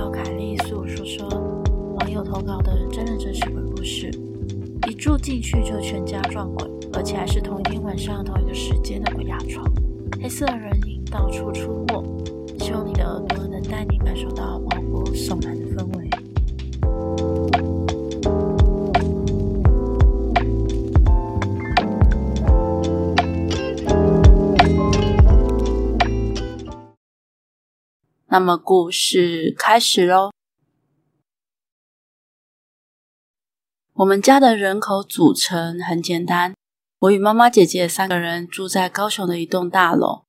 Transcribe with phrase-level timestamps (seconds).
[0.00, 1.28] 到凯莉诉说说，
[1.98, 4.10] 网友投稿的真的真是鬼故事，
[4.88, 9.62] 一住进去就全家撞鬼，而且还是同一天晚上同一个时间的鬼压床，
[10.18, 11.69] 黑色人影到处出。
[28.32, 30.30] 那么故事开始喽。
[33.94, 36.54] 我们家的人口组成很简单，
[37.00, 40.22] 我与妈妈、姐姐三个人住在高雄的一栋大楼，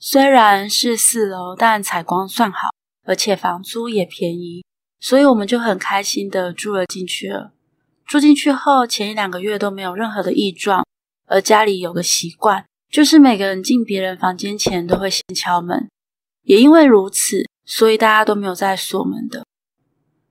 [0.00, 2.70] 虽然是四楼，但采光算好，
[3.04, 4.64] 而且房租也便宜，
[4.98, 7.52] 所以我们就很开心的住了进去了。
[8.04, 10.84] 住进去后，前一两个月都没有任何的异状，
[11.26, 15.88] 而家里有个习惯，就是每个人进别人房间前都会先敲门，
[16.44, 19.44] 也因为如此，所以大家都没有再锁门的。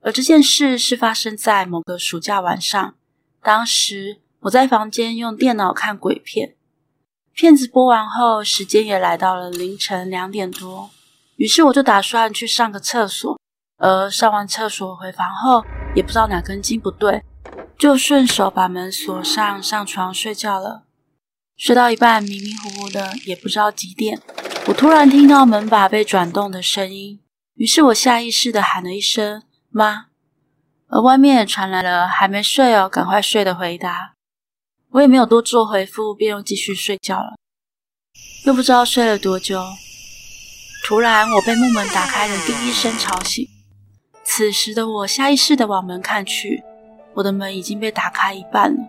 [0.00, 2.94] 而这件事是发生在某个暑假晚上，
[3.42, 6.54] 当时我在房间用电脑看鬼片，
[7.32, 10.90] 片子播完后，时间也来到了凌晨两点多，
[11.36, 13.40] 于是我就打算去上个厕所，
[13.78, 17.24] 而上完厕所回房后，也不知道哪根筋不对，
[17.78, 20.82] 就顺手把门锁上，上床睡觉了。
[21.56, 24.20] 睡到一半，迷迷糊糊的，也不知道几点，
[24.66, 27.20] 我突然听到门把被转动的声音，
[27.56, 29.42] 于是我下意识的喊了一声。
[29.68, 30.06] 妈，
[30.88, 34.14] 而外面也传来了“还没睡哦，赶快睡”的回答。
[34.92, 37.34] 我也没有多做回复，便又继续睡觉了。
[38.46, 39.62] 又不知道睡了多久，
[40.84, 43.46] 突然我被木门打开的第一声吵醒。
[44.22, 46.62] 此时的我下意识的往门看去，
[47.12, 48.82] 我的门已经被打开一半了。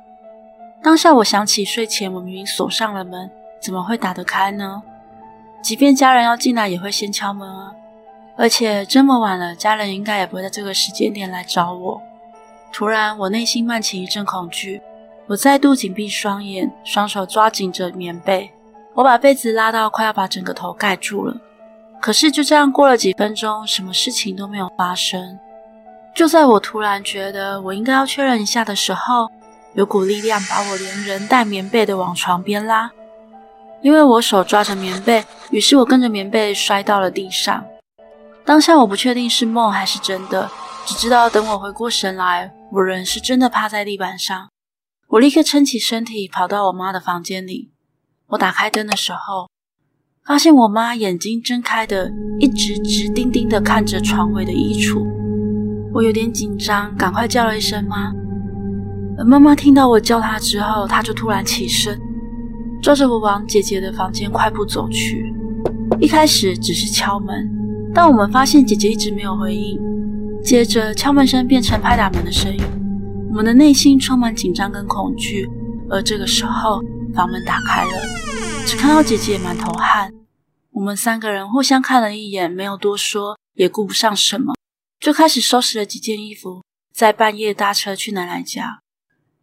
[0.82, 3.30] 当下我想起睡前我明明锁上了门，
[3.62, 4.82] 怎么会打得开呢？
[5.66, 7.74] 即便家人要进来，也会先敲门啊。
[8.38, 12.00] 而且这么晚了，家人应该也不会在这个时间点来找我。
[12.72, 14.80] 突然，我内心漫起一阵恐惧，
[15.26, 18.52] 我再度紧闭双眼，双手抓紧着棉被，
[18.94, 21.36] 我把被子拉到快要把整个头盖住了。
[22.00, 25.40] 可是就这样过了几分钟，什么事情都没有发生。
[26.14, 29.28] 就在我突然觉得我应该要确认一下的时候，
[29.74, 32.92] 有股力量把我连人带棉被的往床边拉。
[33.86, 37.64] 因为我手抓着棉被，于是我跟着棉被摔到了地上。
[38.44, 40.50] 当下我不确定是梦还是真的，
[40.88, 44.50] 只知道等我回过神来，我人是真的趴在地板上。
[45.10, 47.74] 我立刻撑起身体，跑到我妈的房间里。
[48.30, 49.48] 我打开灯的时候，
[50.26, 55.06] 发现我妈眼睛睁开的，一直直盯盯的看着床尾的衣橱。
[55.94, 58.12] 我有点紧张，赶快叫了一声妈。
[59.20, 62.02] 而妈妈听到我叫她之后，她就突然起身，
[62.86, 65.34] 抓着我往姐姐的房间快步走去。
[66.00, 67.50] 一开始只是敲门。
[67.96, 69.80] 但我们发现姐姐一直没有回应，
[70.44, 72.62] 接着敲门声变成拍打门的声音，
[73.32, 75.50] 我们的内心充满紧张跟恐惧。
[75.90, 76.80] 而这个时候，
[77.16, 77.92] 房门打开了，
[78.68, 80.14] 只看到姐姐满头汗。
[80.74, 84.54] 我们三个人互相看了一眼，没有多说，也顾不上什么，
[85.00, 86.62] 就开始收拾了几件衣服，
[86.94, 88.82] 在半夜搭车去奶奶家。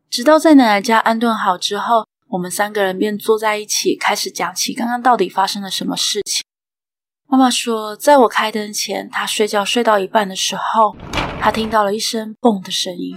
[0.09, 6.43] 直到在奶奶家安顿好之后，我们三个人便坐在一起，开始讲起刚刚到底发生了什么事情。
[7.29, 10.97] 妈妈说，在我开灯前，她睡觉睡到一半的时候，
[11.39, 13.15] 她听到了一声“嘣”的声音。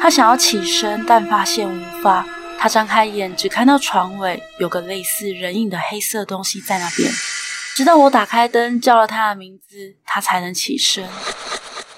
[0.00, 2.26] 她想要起身，但发现无法。
[2.58, 7.12] 她张开眼，只看到床尾有个类似人影的黑色东西在那边。
[7.74, 11.06] 直到我打开灯，叫了她的名字，她才能起身。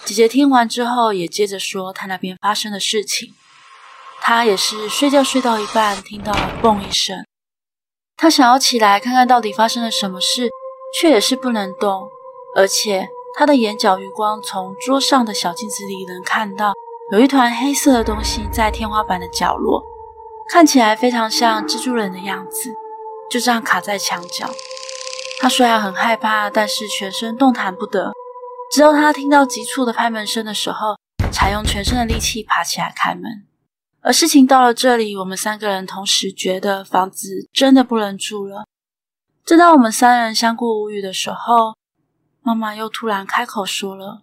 [0.04, 3.34] 姐姐听完之后，也接着说她那边发生的事情。
[4.28, 7.24] 他也是睡觉睡到一半，听到了“嘣”一声。
[8.16, 10.48] 他想要起来看看到底发生了什么事。
[10.98, 12.08] 却也是不能动，
[12.56, 13.06] 而且
[13.36, 16.72] 他的眼角余光从桌上的小镜子里能看到，
[17.12, 19.84] 有一团黑色的东西在天花板的角落，
[20.48, 22.70] 看起来非常像蜘蛛人的样子，
[23.30, 24.48] 就这样卡在墙角。
[25.40, 28.12] 他虽然很害怕，但是全身动弹不得。
[28.72, 30.96] 直到他听到急促的拍门声的时候，
[31.30, 33.46] 才用全身的力气爬起来开门。
[34.06, 38.64] 而事情到了这里，我们三个人同时觉得房子真的不能住了。
[39.44, 41.74] 正当我们三人相顾无语的时候，
[42.40, 44.22] 妈妈又突然开口说了：“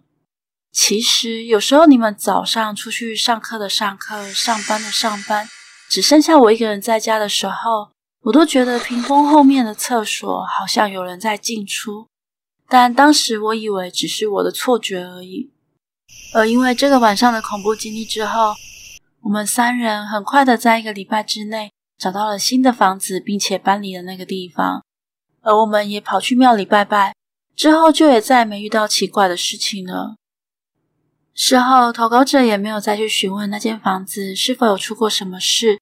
[0.72, 5.46] 其实有时候你们早上出去上课的上课，上班的上班，
[5.90, 7.90] 只剩下我一个人在家的时候，
[8.22, 12.06] 我都觉得屏风后面的厕所好像有人在进出。
[12.70, 15.52] 但当时我以为只是我的错觉而已。
[16.32, 18.54] 而因为这个晚上的恐怖经历之后，
[19.24, 24.84] 我们三人很快的在一个礼拜之内找到了新的房子，并且搬离了那个地方。”
[25.42, 27.14] 而我们也跑去庙里拜拜，
[27.54, 30.16] 之后就也再也没遇到奇怪的事情了。
[31.34, 35.80] 事后，投稿者也没有再去询问那间房子是否有出过什么事。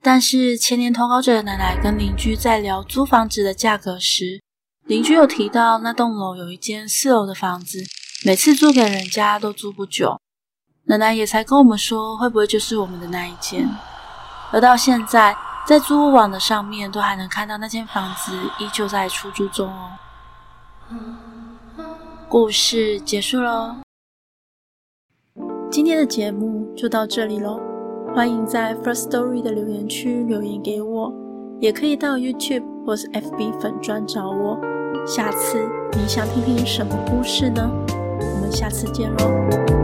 [0.00, 4.40] 但是前年投稿者的奶奶跟邻居在聊租房子的价格时，
[4.84, 7.84] 邻居有提到那栋楼有一间四楼的房子，
[8.24, 10.20] 每次租给人家都租不久。
[10.88, 13.68] 奶奶也才跟我们说，会不会就是我们的那一间？
[14.52, 15.36] 而到现在，
[15.66, 19.90] 在租屋网的上面都还能看到那间房子依旧在出租中哦。
[22.28, 23.74] 故事结束喽，
[25.72, 27.60] 今天的节目就到这里喽。
[28.14, 31.12] 欢迎在 First Story 的留言区留言给我，
[31.60, 34.56] 也可以到 YouTube 或是 FB 粉专找我。
[35.04, 35.68] 下次
[35.98, 37.68] 你想听听什么故事呢？
[37.88, 39.75] 我们下次见喽。